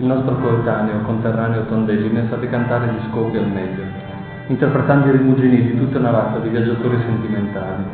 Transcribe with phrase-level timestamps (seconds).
[0.00, 3.82] il nostro coetaneo, conterraneo Tondelli, ne sa decantare gli scopi al meglio,
[4.46, 7.84] interpretando i rimugini di tutta una razza di viaggiatori sentimentali.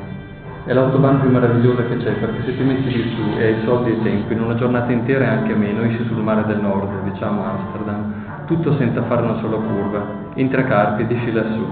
[0.67, 3.91] È l'autobahn più meravigliosa che c'è, perché se ti metti di su e hai soldi
[3.91, 7.43] e tempo, in una giornata intera e anche meno, esci sul mare del nord, diciamo
[7.45, 8.13] Amsterdam,
[8.47, 10.05] tutto senza fare una sola curva,
[10.35, 11.67] entri a Carpi ed esci lassù,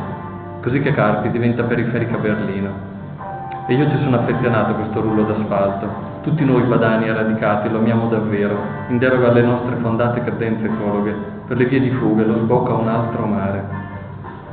[0.63, 2.71] così che Carpi diventa periferica Berlino.
[3.69, 6.14] E io ci sono affezionato a questo rullo d'asfalto.
[6.25, 8.57] Tutti noi padani radicati lo amiamo davvero,
[8.89, 11.15] in deroga alle nostre fondate credenze ecologhe,
[11.47, 13.63] per le vie di fuga lo sbocca a un altro mare.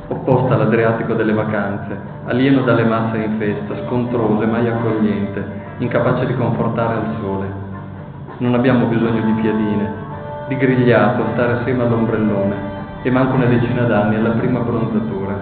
[0.08, 5.42] Opposta all'Adriatico delle vacanze, alieno dalle masse in festa, scontroso e mai accogliente,
[5.78, 7.46] incapace di confortare al sole.
[8.36, 9.92] Non abbiamo bisogno di piadine,
[10.48, 12.54] di grigliato, stare assieme all'ombrellone,
[13.00, 15.40] e manco una decina d'anni alla prima bronzatura.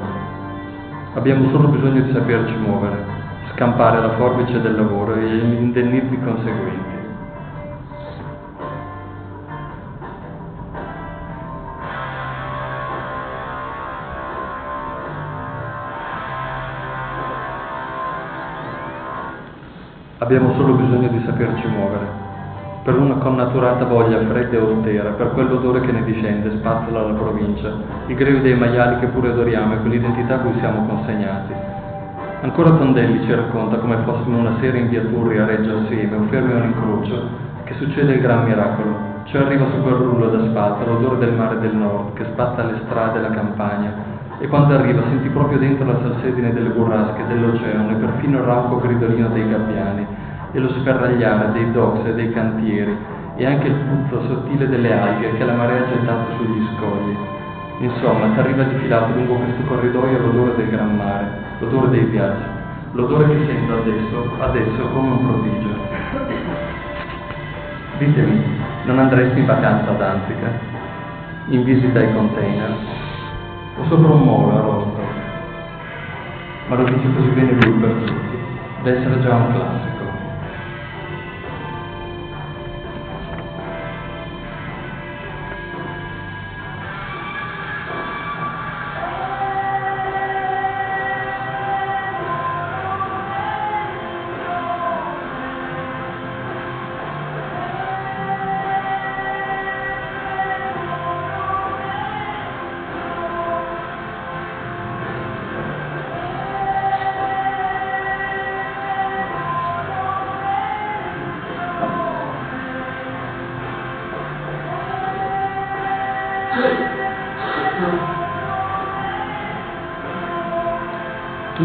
[1.15, 3.19] Abbiamo solo bisogno di saperci muovere,
[3.55, 6.99] scampare la forbice del lavoro e gli indennizi conseguenti.
[20.19, 22.07] Abbiamo solo bisogno di saperci muovere,
[22.85, 27.73] per una connaturata voglia fredda e austera, per quell'odore che ne discende, spazzola la provincia,
[28.07, 31.80] il greve dei maiali che pure adoriamo e quell'identità a cui siamo consegnati.
[32.43, 36.23] Ancora Tondelli ci racconta come fossimo una sera in via Turri a Reggio assieme o
[36.31, 37.29] fermi a un incrocio,
[37.65, 41.75] che succede il gran miracolo, cioè arriva su quel rullo d'asfalto l'odore del mare del
[41.75, 43.93] nord che spazza le strade e la campagna,
[44.39, 48.81] e quando arriva senti proprio dentro la salsedine delle burrasche, dell'oceano e perfino il rauco
[48.81, 50.07] gridolino dei gabbiani
[50.53, 52.97] e lo sferragliare dei docks e dei cantieri
[53.37, 57.17] e anche il puzzo sottile delle alghe che la marea ha gettato sugli scogli.
[57.81, 62.43] Insomma, ti arriva difilato lungo questo corridoio l'odore del gran mare, l'odore dei viaggi,
[62.93, 65.79] l'odore che sento adesso, adesso come un prodigio.
[67.99, 68.43] Ditemi,
[68.85, 70.49] non andresti in vacanza ad Antica?
[71.49, 72.75] In visita ai container?
[73.77, 75.01] O sopra un molo a Rosto?
[76.69, 78.39] Ma lo dice così bene lui per tutti,
[78.83, 79.90] da essere già un classico.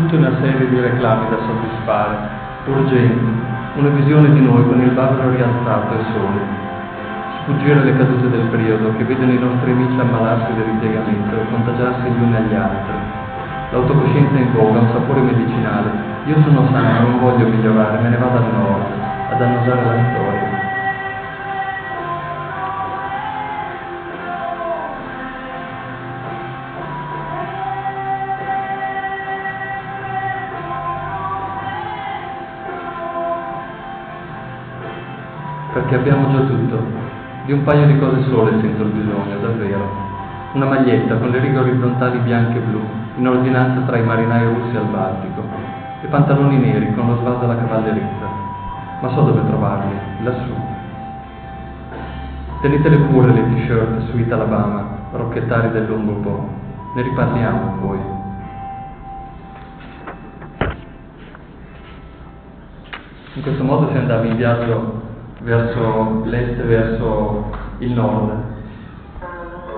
[0.05, 2.15] Tutta una serie di reclami da soddisfare,
[2.65, 3.33] urgenti,
[3.75, 6.41] una visione di noi con il bavero rialzato e soli.
[7.41, 12.09] Sfuggire le cadute del periodo che vedono i nostri amici ammalarsi del ripiegamento e contagiarsi
[12.09, 12.93] gli uni agli altri.
[13.71, 15.89] L'autocoscienza in voga, un sapore medicinale.
[16.25, 18.85] Io sono sano, non voglio migliorare, me ne vado al nord,
[19.31, 20.34] ad annusare la storia.
[35.85, 36.83] Perché abbiamo già tutto.
[37.45, 40.03] Di un paio di cose sole sento il bisogno, davvero.
[40.53, 42.81] Una maglietta con le righe orizzontali bianche e blu,
[43.17, 45.43] in ordinanza tra i marinai russi al Baltico,
[46.01, 48.43] e pantaloni neri con lo svaso alla cavallerizza.
[49.01, 50.53] Ma so dove trovarli, lassù.
[52.61, 56.49] Tenetele pure le t-shirt Sweet Alabama, rocchettari del lungo po'.
[56.95, 57.99] Ne riparliamo poi.
[63.33, 65.04] In questo modo si andava in viaggio
[65.45, 68.31] verso l'est e verso il nord.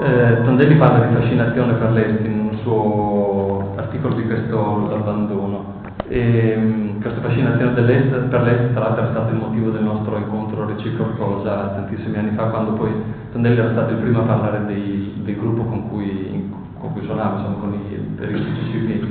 [0.01, 5.75] Eh, Tondelli parla di fascinazione per l'est in un suo articolo di questo l'abbandono.
[6.07, 10.17] E, um, questa fascinazione dell'est, per l'est tra l'altro è stato il motivo del nostro
[10.17, 12.91] incontro reciproco già tantissimi anni fa quando poi
[13.33, 16.49] Tondelli era stato il primo a parlare dei, del gruppo con cui,
[16.79, 19.07] con cui suonava, insomma con i periodici CCP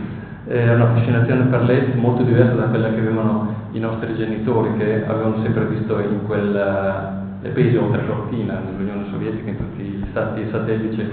[0.47, 5.05] è una fascinazione per l'est molto diversa da quella che avevano i nostri genitori che
[5.07, 6.57] avevano sempre visto in quel
[7.45, 11.07] eh, oltre cortina, nell'Unione Sovietica, in tutti gli stati satelliti,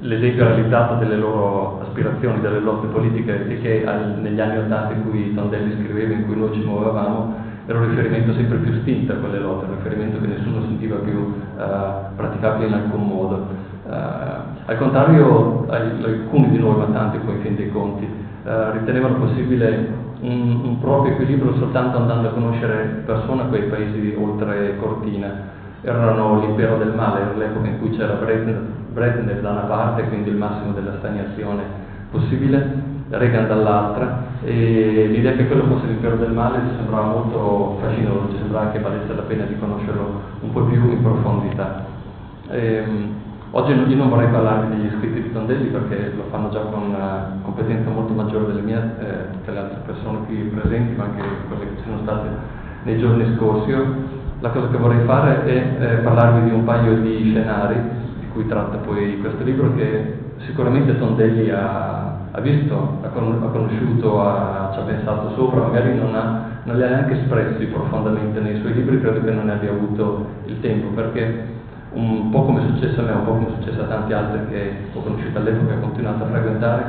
[0.00, 5.08] l'esempio realizzato delle loro aspirazioni, delle lotte politiche e che al, negli anni Ottanta in
[5.08, 7.34] cui Tondelli scriveva, in cui noi ci muovevamo,
[7.66, 11.18] era un riferimento sempre più spinto a quelle lotte, un riferimento che nessuno sentiva più
[11.18, 13.46] uh, praticabile in alcun modo.
[13.86, 13.90] Uh,
[14.64, 20.10] al contrario, alcuni di noi, ma tanti poi in fin dei conti, uh, ritenevano possibile
[20.22, 25.60] un, un, proprio equilibrio soltanto andando a conoscere persone a quei paesi oltre Cortina.
[25.82, 30.36] erano l'impero del male, era l'epoca in cui c'era Brezhnev da una parte, quindi il
[30.36, 31.62] massimo della stagnazione
[32.10, 38.28] possibile, Reagan dall'altra, e l'idea che quello fosse l'impero del male ci sembrava molto fascinoso,
[38.30, 41.84] ci sembrava che valesse la pena di conoscerlo un po' più in profondità.
[42.48, 43.14] Ehm,
[43.52, 47.38] oggi io non vorrei parlarvi degli scritti di Tondelli perché lo fanno già con una
[47.42, 51.64] competenza molto maggiore delle mie, eh, tutte le altre persone qui presenti, ma anche quelle
[51.64, 52.28] che ci sono state
[52.84, 53.74] nei giorni scorsi.
[54.40, 57.76] La cosa che vorrei fare è eh, parlarvi di un paio di scenari
[58.20, 64.70] di cui tratta poi questo libro che sicuramente Tondelli ha, ha visto, ha, conosciuto, ha,
[64.72, 68.72] ci ha pensato sopra, magari non, ha, non li ha neanche espressi profondamente nei suoi
[68.72, 71.60] libri, credo che non ne abbia avuto il tempo, perché
[71.94, 74.40] un po' come è successo a me, un po' come è successo a tanti altri
[74.48, 76.84] che ho conosciuto all'epoca e ho continuato a frequentare,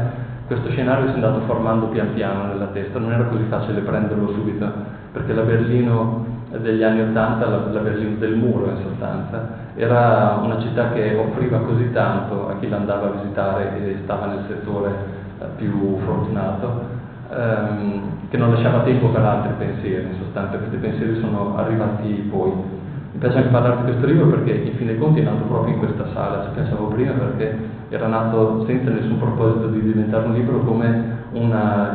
[0.47, 4.31] questo scenario si è andato formando pian piano nella testa, non era così facile prenderlo
[4.33, 4.71] subito,
[5.11, 6.25] perché la Berlino
[6.61, 11.59] degli anni Ottanta, la, la Berlino del muro in sostanza, era una città che offriva
[11.59, 14.91] così tanto a chi l'andava a visitare e stava nel settore
[15.39, 16.85] eh, più fortunato,
[17.31, 22.81] ehm, che non lasciava tempo per altri pensieri, in sostanza questi pensieri sono arrivati poi.
[23.13, 25.75] Mi piace anche parlare di questo libro perché in fin dei conti è nato proprio
[25.75, 27.55] in questa sala, ci pensavo prima perché
[27.89, 31.93] era nato senza nessun proposito di diventare un libro come una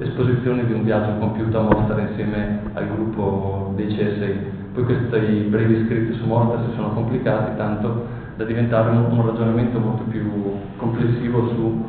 [0.00, 4.38] esposizione di un viaggio compiuto a Mostra insieme al gruppo dei CSI.
[4.74, 8.04] Poi questi brevi scritti su Mostra si sono complicati tanto
[8.36, 10.30] da diventare un, un ragionamento molto più
[10.76, 11.84] complessivo su,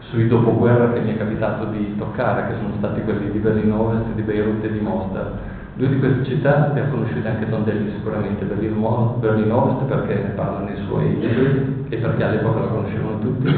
[0.00, 4.14] sui dopoguerra che mi è capitato di toccare, che sono stati quelli di Berlino Ovest,
[4.16, 5.54] di Beirut e di Mostar.
[5.76, 10.30] Due di queste città le ha conosciute anche Tondelli sicuramente, Berlino, Berlino Ovest perché ne
[10.30, 13.54] parla nei suoi libri e perché all'epoca la conoscevano tutti,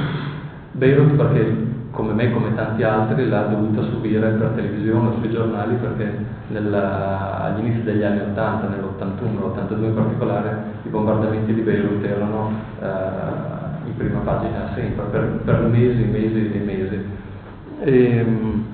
[0.72, 5.76] Beirut perché come me, come tanti altri, l'ha dovuta subire per televisione o sui giornali
[5.76, 6.12] perché
[6.48, 12.52] nella, agli inizi degli anni 80, nell'81, l'82 in particolare, i bombardamenti di Beirut erano
[12.80, 17.04] eh, in prima pagina sempre, per, per mesi, mesi e mesi.
[17.80, 18.67] E, ehm,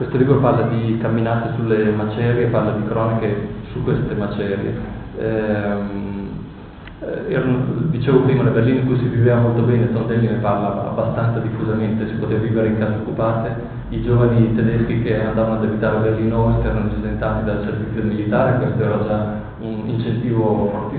[0.00, 4.74] questo libro parla di camminate sulle macerie, parla di croniche su queste macerie.
[5.18, 6.08] Eh,
[7.00, 10.88] eh, erano, dicevo prima, le berline in cui si viveva molto bene, Tondelli ne parla
[10.88, 13.54] abbastanza diffusamente, si poteva vivere in case occupate,
[13.90, 18.56] i giovani tedeschi che andavano ad abitare a Berlino Ovest erano esentati dal servizio militare,
[18.56, 20.89] questo era già un incentivo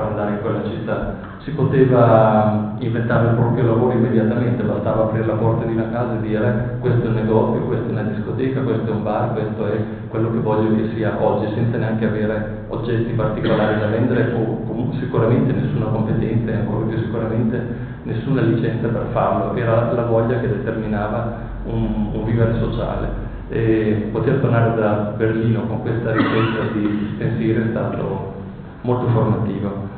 [0.00, 1.28] per andare in quella città.
[1.44, 6.20] Si poteva inventare il proprio lavoro immediatamente, bastava aprire la porta di una casa e
[6.20, 9.76] dire questo è un negozio, questa è una discoteca, questo è un bar, questo è
[10.08, 14.98] quello che voglio che sia oggi, senza neanche avere oggetti particolari da vendere o comunque
[14.98, 20.48] sicuramente nessuna competenza e ancora più sicuramente nessuna licenza per farlo, era la voglia che
[20.48, 23.28] determinava un, un vivere sociale.
[23.48, 28.34] E poter tornare da Berlino con questa ricerca di pensiero è stato
[28.82, 29.89] molto formativo.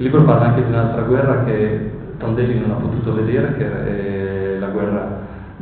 [0.00, 4.58] Il libro parla anche di un'altra guerra che Tondelli non ha potuto vedere, che è
[4.58, 5.18] la guerra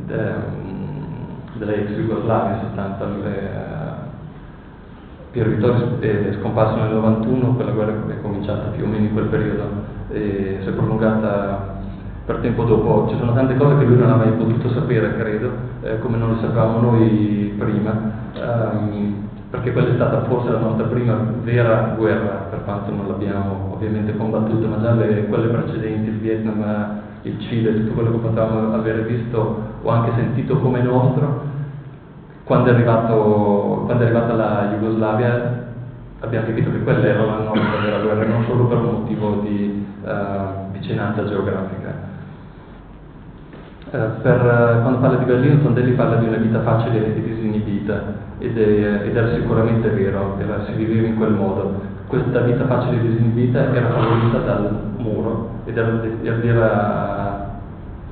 [0.06, 3.05] ehm, della ex Jugoslavia, in sostanza.
[3.05, 4.06] Eh,
[5.32, 9.26] Piero Vittorio è scomparso nel 91, quella guerra è cominciata più o meno in quel
[9.26, 9.64] periodo
[10.11, 11.81] e si è prolungata
[12.25, 13.08] per tempo dopo.
[13.11, 15.50] Ci sono tante cose che lui non ha mai potuto sapere, credo,
[15.82, 17.91] eh, come non le sapevamo noi prima.
[18.37, 23.71] Um, perché quella è stata forse la nostra prima vera guerra, per quanto non l'abbiamo
[23.73, 28.75] ovviamente combattuta, ma già le, quelle precedenti, il Vietnam, il Cile, tutto quello che potevamo
[28.75, 31.46] avere visto o anche sentito come nostro,
[32.44, 35.67] quando è, arrivato, quando è arrivata la Jugoslavia
[36.20, 39.87] abbiamo capito che quella era la nostra vera guerra, non solo per un motivo di
[40.03, 42.07] uh, vicinanza geografica.
[43.91, 48.03] Uh, per, uh, quando parla di Berlino, Tondelli parla di una vita facile e disinibita
[48.39, 51.81] ed, è, ed era sicuramente vero, era, si viveva in quel modo.
[52.07, 57.61] Questa vita facile e disinibita era favorita dal muro ed era, era,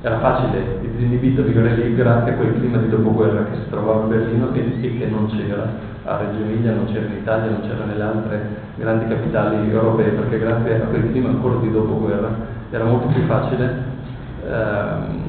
[0.01, 4.03] era facile e disinibito vivere lì grazie a quel clima di dopoguerra che si trovava
[4.03, 5.67] a Berlino e, e che non c'era
[6.05, 8.41] a Reggio Emilia, non c'era in Italia, non c'era nelle altre
[8.77, 12.29] grandi capitali europee, perché grazie a quel clima ancora di dopoguerra
[12.71, 13.95] era molto più facile
[14.43, 15.26] ehm,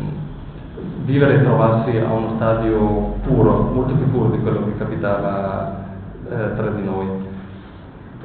[1.09, 5.85] vivere e trovarsi a uno stadio puro, molto più puro di quello che capitava
[6.29, 7.07] eh, tra di noi.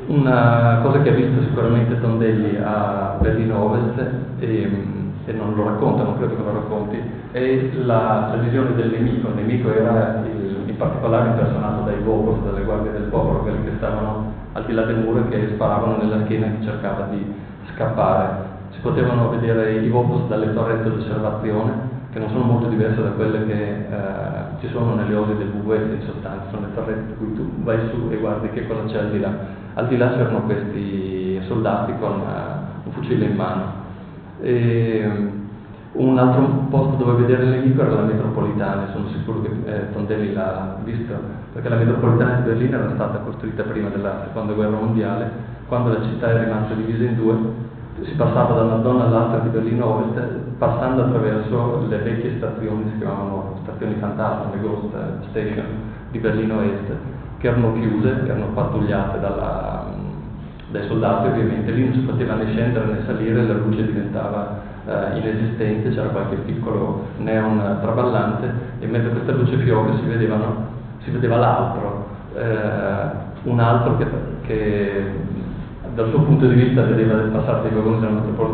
[0.07, 4.05] Una cosa che ha visto sicuramente Tondelli a Berlino Ovest,
[4.39, 4.85] e,
[5.25, 9.29] e non lo racconta, non credo che lo racconti, è la, la visione del nemico.
[9.29, 13.71] Il nemico era il, in particolare impersonato dai Bogos, dalle guardie del popolo, quelli che
[13.77, 17.33] stavano al di là del muro e che sparavano nella schiena chi cercava di
[17.73, 18.51] scappare.
[18.71, 23.46] Si potevano vedere i Vopos dalle torrette d'osservazione che non sono molto diverse da quelle
[23.48, 27.34] che eh, ci sono nelle ore del WWF in sostanza, sono le torrette in cui
[27.34, 29.32] tu vai su e guardi che cosa c'è al di là.
[29.74, 33.82] Al di là c'erano questi soldati con uh, un fucile in mano.
[34.41, 35.32] E,
[35.93, 40.34] un altro posto dove vedere il nemico era la metropolitana, sono sicuro che eh, Tondelli
[40.34, 41.13] l'ha visto,
[41.51, 45.29] perché la metropolitana di Berlino era stata costruita prima della seconda guerra mondiale,
[45.67, 47.36] quando la città è rimasta divisa in due,
[48.01, 53.00] si passava da una zona all'altra di Berlino Ovest, passando attraverso le vecchie stazioni, si
[53.00, 54.96] chiamavano stazioni fantasma, le ghost
[55.29, 55.65] station
[56.12, 56.91] di Berlino Est,
[57.39, 59.88] che erano chiuse, erano pattugliate dalla,
[60.72, 65.17] dai soldati ovviamente, lì non si poteva né scendere né salire, la luce diventava eh,
[65.17, 70.67] inesistente, c'era qualche piccolo neon traballante e mentre questa luce fioca si, vedevano,
[71.03, 72.05] si vedeva l'altro,
[72.36, 74.05] eh, un altro che,
[74.43, 75.12] che,
[75.93, 78.00] dal suo punto di vista vedeva del passato dei vagoni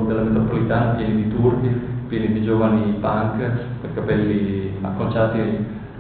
[0.08, 3.38] della metropolitana pieni di turchi, pieni di giovani punk,
[3.82, 5.40] con capelli acconciati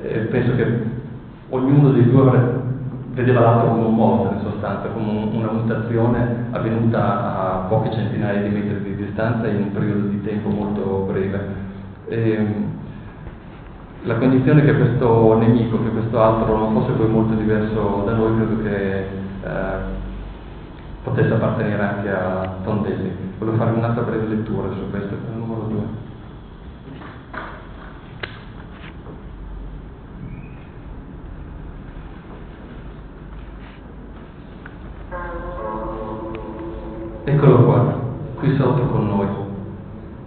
[0.01, 0.65] e penso che
[1.49, 2.57] ognuno dei due
[3.13, 8.49] vedeva l'altro come un mostro in sostanza, come una mutazione avvenuta a poche centinaia di
[8.49, 11.67] metri di distanza in un periodo di tempo molto breve.
[12.07, 12.77] E, ehm,
[14.03, 18.35] la condizione che questo nemico, che questo altro non fosse poi molto diverso da noi,
[18.37, 19.98] credo che eh,
[21.03, 23.11] potesse appartenere anche a Tondelli.
[23.37, 26.07] Volevo fare un'altra breve lettura su questo, numero 2.
[37.23, 37.99] Eccolo qua,
[38.39, 39.27] qui sotto con noi,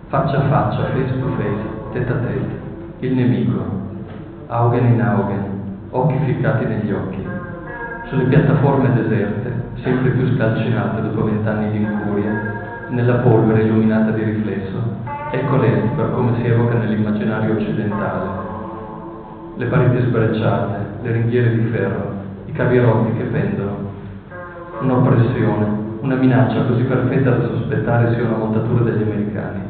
[0.06, 1.62] faccia a faccia, face to face,
[1.92, 2.60] tête a tête,
[3.00, 3.60] il nemico,
[4.46, 5.44] Augen in Augen,
[5.90, 7.26] occhi ficcati negli occhi,
[8.08, 9.41] sulle piattaforme deserte,
[9.82, 14.80] sempre più scalcinate dopo vent'anni di incuria, nella polvere illuminata di riflesso,
[15.32, 18.50] ecco per come si evoca nell'immaginario occidentale.
[19.56, 22.14] Le pareti sbrecciate, le ringhiere di ferro,
[22.46, 23.90] i cavi rotti che pendono,
[24.80, 25.66] un'oppressione,
[26.00, 29.60] una minaccia così perfetta da sospettare sia una montatura degli americani.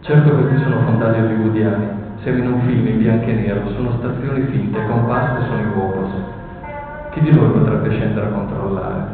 [0.00, 1.86] Certo questi sono fondali hollywoodiani,
[2.22, 6.35] siamo in un film in bianco e nero, sono stazioni finte, compasse sono i Vopos.
[7.16, 9.04] Chi di noi potrebbe scendere a controllare?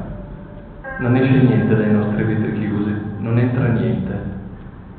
[0.99, 4.13] Non esce niente dai nostri vetri chiusi, non entra niente.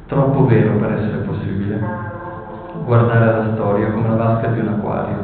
[0.07, 1.81] Troppo vero per essere possibile.
[2.85, 5.17] Guardare la storia come la vasca di un acquario.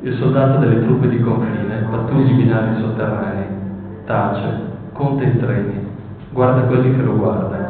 [0.00, 3.46] Il soldato delle truppe di confine pattugli i binari sotterranei,
[4.06, 4.60] tace,
[4.94, 5.86] conta i treni,
[6.30, 7.68] guarda quelli che lo guardano.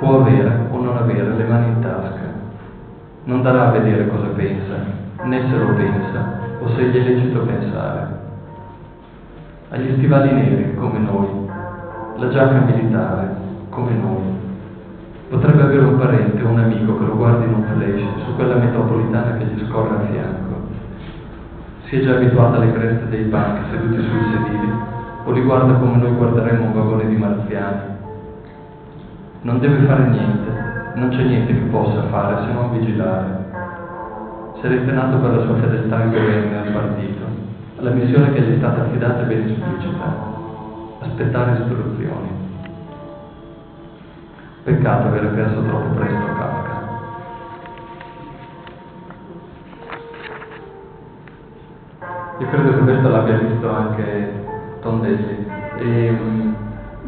[0.00, 2.26] Può avere o non avere le mani in tasca.
[3.22, 4.74] Non darà a vedere cosa pensa,
[5.22, 6.37] né se lo pensa
[6.74, 8.06] se gli è lecito pensare.
[9.70, 11.28] Ha gli stivali neri, come noi,
[12.16, 13.34] la giacca militare,
[13.70, 14.36] come noi.
[15.28, 18.54] Potrebbe avere un parente o un amico che lo guardi in un flash su quella
[18.56, 20.66] metropolitana che gli scorre a fianco.
[21.84, 24.72] Si è già abituata alle creste dei banchi seduti sui sedili
[25.24, 27.80] o li guarda come noi guarderemmo un vagone di marziani.
[29.42, 30.50] Non deve fare niente,
[30.94, 33.47] non c'è niente che possa fare se non vigilare.
[34.60, 37.24] Sarebbe nato per la sua fedeltà al governo e al partito.
[37.76, 40.16] La missione che gli è stata affidata è ben esplicita,
[41.00, 42.28] aspettare istruzioni.
[44.64, 46.76] Peccato aver perso troppo presto Kafka.
[52.38, 54.32] Io credo che questo l'abbia visto anche
[54.80, 55.46] Tondelli.
[55.76, 56.54] E, um,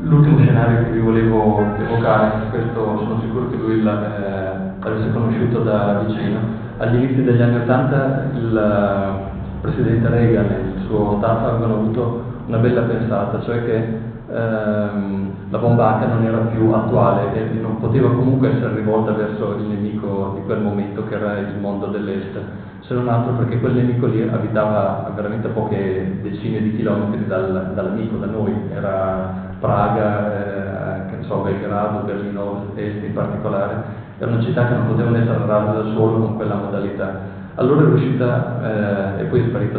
[0.02, 6.04] l'ultimo scenario che vi volevo evocare, questo sono sicuro che lui l'avesse eh, conosciuto da
[6.06, 6.38] vicino,
[6.80, 12.22] agli inizi degli anni Ottanta il uh, presidente Reagan e il suo staff avevano avuto
[12.46, 17.78] una bella pensata, cioè che ehm, la bomba H non era più attuale e non
[17.78, 22.40] poteva comunque essere rivolta verso il nemico di quel momento che era il mondo dell'Est.
[22.80, 27.72] Se non altro perché quel nemico lì abitava veramente a poche decine di chilometri dal,
[27.74, 34.42] dall'amico, da noi, era Praga, eh, che so, Belgrado, Berlino Est in particolare, era una
[34.42, 37.20] città che non potevano essere rase da solo con quella modalità.
[37.54, 39.78] Allora è riuscita, eh, e poi è sparita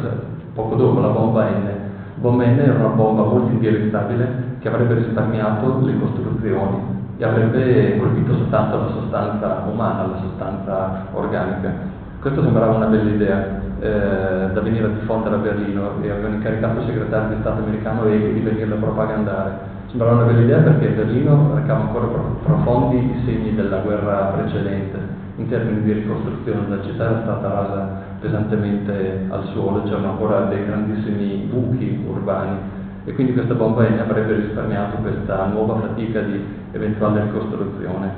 [0.56, 1.70] poco dopo, la bomba N.
[2.16, 6.78] Bomba N era una bomba molto indirizzabile che avrebbe risparmiato le costruzioni
[7.18, 11.72] e avrebbe colpito soltanto la sostanza umana, la sostanza organica.
[12.20, 13.46] Questo sembrava una bella idea
[13.80, 18.02] eh, da venire a diffondere a Berlino e avevano incaricato il segretario di Stato americano
[18.04, 19.52] Haig di venirla a propagandare.
[19.92, 22.06] Sembrava una bella idea perché Berlino recava ancora
[22.44, 24.98] profondi segni della guerra precedente
[25.36, 26.70] in termini di ricostruzione.
[26.70, 32.58] La città era stata rasa pesantemente al suolo, c'erano ancora dei grandissimi buchi urbani
[33.04, 38.10] e quindi questa bomba avrebbe risparmiato questa nuova fatica di eventuale ricostruzione.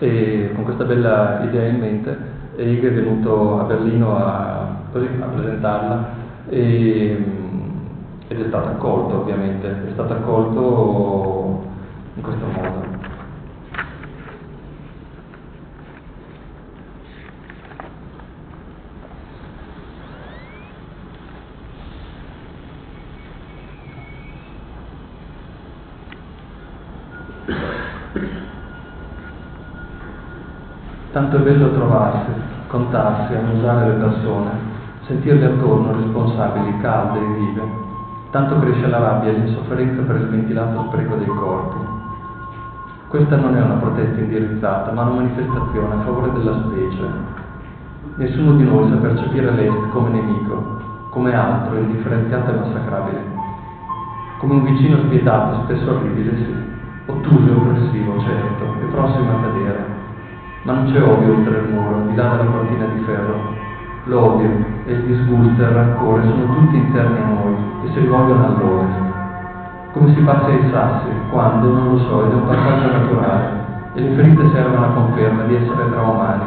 [0.00, 2.18] E con questa bella idea in mente
[2.56, 4.58] Eig è venuto a Berlino a,
[4.90, 6.08] a presentarla
[6.48, 7.43] e,
[8.28, 11.62] ed è stato accolto ovviamente, è stato accolto
[12.14, 12.92] in questo modo.
[31.12, 32.30] Tanto è bello trovarsi,
[32.66, 34.50] contarsi, annusare le persone,
[35.06, 37.83] sentirle attorno responsabili, calde e vive
[38.34, 41.78] Tanto cresce la rabbia e l'insofferenza per il ventilato spreco dei corpi.
[43.06, 47.08] Questa non è una protesta indirizzata, ma una manifestazione a favore della specie.
[48.16, 53.22] Nessuno di noi sa percepire l'Est come nemico, come altro, indifferenziato e massacrabile.
[54.38, 56.54] Come un vicino spietato, spesso orribile, sì,
[57.06, 59.92] ottuso e oppressivo, certo, e prossimo a cadere
[60.64, 63.52] ma non c'è odio oltre il muro, di là della cortina di ferro.
[64.04, 68.44] L'odio e il disgusto e il rancore sono tutti interni a noi e si rivolgono
[68.46, 69.12] all'ovest.
[69.92, 73.48] Come si passa ai sassi, quando, non lo so, ed è un passaggio naturale,
[73.94, 76.44] e le ferite servono a conferma di essere tra umani.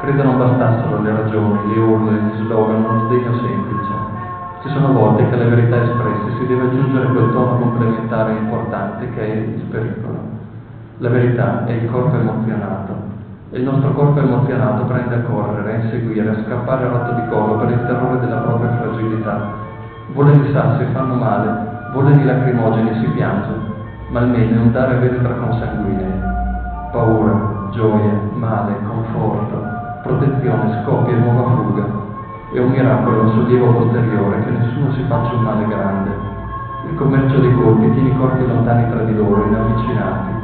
[0.00, 3.92] Credo non bastassero le ragioni, le urle, gli slogan, uno sdegno semplice.
[4.62, 9.10] Ci sono volte che alle verità espresse si deve aggiungere quel tono complementare e importante
[9.10, 10.18] che è il pericolo.
[10.98, 13.09] La verità è il corpo emozionato,
[13.52, 17.56] il nostro corpo emozionato prende a correre, a inseguire, a scappare a rotto di collo
[17.56, 19.48] per il terrore della propria fragilità.
[20.12, 21.50] Voleni sassi fanno male,
[21.92, 23.50] voleni lacrimogeni si piange,
[24.10, 26.22] ma almeno è un dare e vendere consanguinei.
[26.92, 29.64] Paura, gioia, male, conforto,
[30.04, 31.84] protezione, scoppia e nuova fuga.
[32.52, 36.10] È un miracolo, un sollievo posteriore, che nessuno si faccia un male grande.
[36.88, 40.39] Il commercio dei colpi tiene i corpi lontani tra di loro, inavvicinati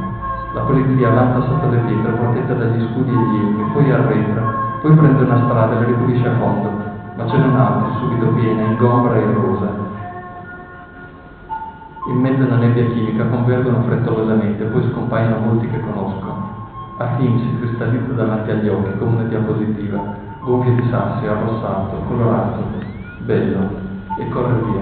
[0.57, 4.41] la polizia avanza sotto le pietre protetta dagli scudi e gli elmi, poi arretra,
[4.81, 6.71] poi prende una strada e la ripulisce a fondo,
[7.15, 9.85] ma ce n'è un'altra subito piena, ingombra e rosa.
[12.07, 16.55] In mezzo alla nebbia chimica convergono frettolosamente, poi scompaiono molti che conosco.
[16.97, 20.01] A film si cristallizza davanti agli occhi come una diapositiva,
[20.41, 22.63] gonfia di sassi, arrossato, colorato,
[23.19, 23.69] bello,
[24.17, 24.81] e corre via.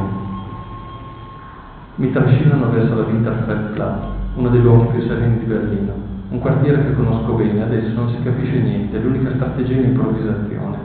[1.95, 5.93] Mi trascinano verso la Winterfeldplatz, uno dei luoghi più sereni di Berlino,
[6.29, 10.77] un quartiere che conosco bene, adesso non si capisce niente, l'unica strategia è l'improvvisazione.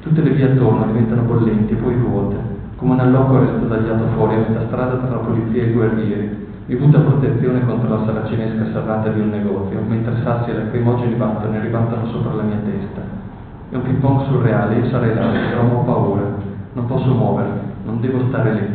[0.00, 2.36] Tutte le vie attorno diventano bollenti, poi vuote,
[2.76, 6.42] come un alloco resta tagliato fuori a metà strada tra la polizia e i guerrieri,
[6.66, 11.60] butta protezione contro la saracinesca serrata di un negozio, mentre sassi e lacrimogeni battono e
[11.60, 13.02] ribaltano sopra la mia testa.
[13.70, 16.22] È un ping pong surreale, io sarei là, però ho paura,
[16.72, 18.66] non posso muovermi, non devo stare lì.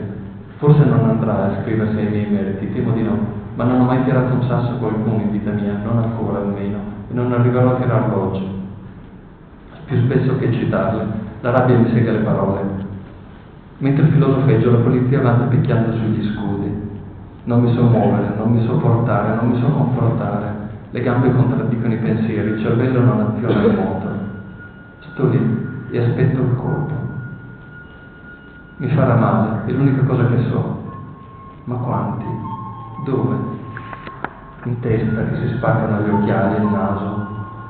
[0.58, 4.04] Forse non andrà a scriversi ai miei meriti, temo di no ma non ho mai
[4.04, 6.78] tirato un sasso a qualcuno in vita mia, non ancora almeno,
[7.10, 8.48] e non arriverò a tirarlo oggi.
[9.86, 11.06] Più spesso che citarle,
[11.42, 12.62] la rabbia mi sega le parole.
[13.80, 16.88] Mentre filosofeggio, la polizia avanza picchiando sugli scudi.
[17.46, 20.54] Non mi so muovere, non mi so portare, non mi so confortare.
[20.92, 24.08] Le gambe contraddicono i pensieri, il cervello non aziona il moto.
[25.12, 26.94] Sto lì e aspetto il colpo.
[28.78, 30.92] Mi farà male, è l'unica cosa che so.
[31.66, 32.39] Ma quanti?
[33.10, 33.36] Dove?
[34.66, 37.28] In testa che si spaccano gli occhiali e il naso,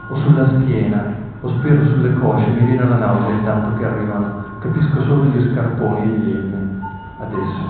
[0.09, 5.01] o sulla schiena, o spero sulle cosce, mi viene la nausea intanto che arrivano, capisco
[5.03, 6.81] solo gli scarponi e gli elmi.
[7.19, 7.63] Adesso,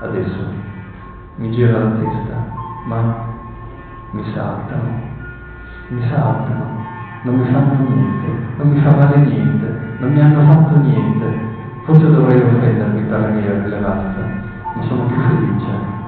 [0.00, 0.38] adesso,
[1.36, 2.34] mi gira la testa,
[2.86, 3.14] ma
[4.10, 4.90] mi saltano,
[5.88, 6.64] mi saltano,
[7.22, 8.26] non mi fanno niente,
[8.56, 11.50] non mi fa male niente, non mi hanno fatto niente.
[11.84, 14.20] Forse dovrei offendermi per la mia rilevanza,
[14.74, 16.00] ma sono più felice.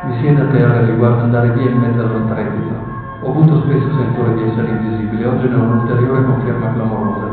[0.00, 2.74] Mi siedo a terra e li guardo andare via in mezzo allo trepito.
[3.20, 7.26] Ho avuto spesso sentore di essere invisibile, oggi ne ho un'ulteriore conferma clamorosa.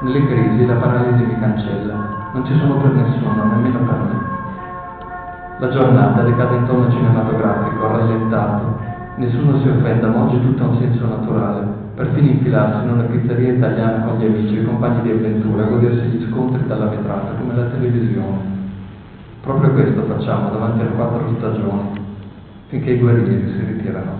[0.00, 1.94] Nelle crisi la paralisi mi cancella,
[2.32, 4.20] non ci sono per nessuno, nemmeno per me.
[5.58, 8.78] La giornata decade in tono cinematografico, rallentato.
[9.14, 11.66] Nessuno si offenda, ma oggi tutto ha un senso naturale.
[11.94, 16.28] Perfino infilarsi in una pizzeria italiana con gli amici e compagni di avventura, godersi gli
[16.28, 18.51] scontri dalla vetrata, come la televisione.
[19.42, 21.90] Proprio questo facciamo davanti alle quattro stagioni,
[22.68, 24.12] finché i guerrieri si ritirano.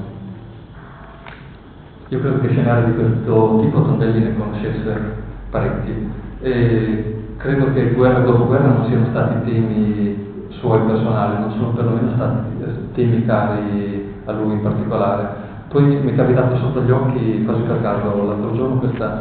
[2.08, 5.14] Io credo che scenari di questo tipo Tondelli ne conoscesse
[5.50, 11.70] parecchi e credo che guerra dopo guerra non siano stati temi suoi personali, non sono
[11.70, 15.28] perlomeno stati temi cari a lui in particolare.
[15.68, 19.20] Poi mi è capitato sotto gli occhi, quasi per caso, l'altro giorno questa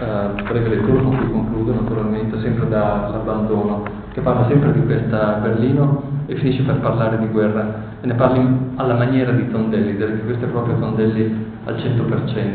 [0.00, 6.02] uh, breve lettura con cui concludo naturalmente, sempre dall'abbandono che parla sempre di questa Berlino
[6.24, 10.46] e finisce per parlare di guerra e ne parli alla maniera di Tondelli, che questo
[10.46, 12.48] è proprio Tondelli al 100%.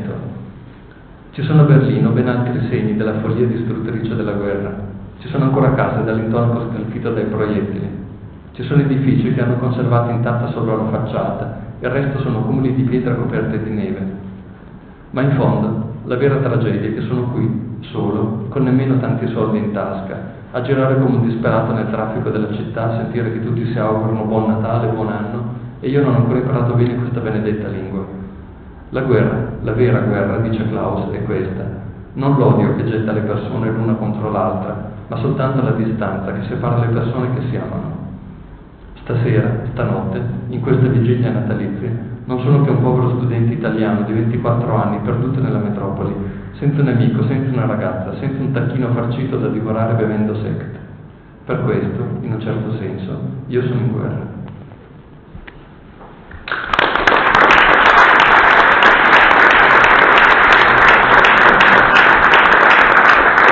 [1.30, 4.74] Ci sono a Berlino ben altri segni della follia distruttrice della guerra.
[5.20, 7.90] Ci sono ancora case dall'intorno scalfite dai proiettili.
[8.54, 12.82] Ci sono edifici che hanno conservato intatta solo la facciata, il resto sono cumuli di
[12.82, 14.04] pietra coperte di neve.
[15.12, 19.60] Ma in fondo, la vera tragedia è che sono qui, solo, con nemmeno tanti soldi
[19.60, 23.66] in tasca, a girare come un disperato nel traffico della città, a sentire che tutti
[23.72, 25.44] si augurano buon Natale, buon anno
[25.80, 28.06] e io non ho ancora imparato bene questa benedetta lingua.
[28.90, 31.64] La guerra, la vera guerra, dice Klaus, è questa.
[32.14, 36.80] Non l'odio che getta le persone l'una contro l'altra, ma soltanto la distanza che separa
[36.80, 38.00] le persone che si amano.
[39.02, 41.90] Stasera, stanotte, in questa vigilia natalizia,
[42.26, 46.14] non sono che un povero studente italiano di 24 anni perduto nella metropoli,
[46.58, 50.80] senza un amico, senza una ragazza, senza un tacchino farcito da divorare bevendo sect.
[51.46, 54.31] Per questo, in un certo senso, io sono in guerra.